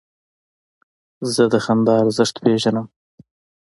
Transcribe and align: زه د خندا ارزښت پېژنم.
زه 1.33 1.43
د 1.51 1.55
خندا 1.65 1.93
ارزښت 2.03 2.35
پېژنم. 2.43 2.85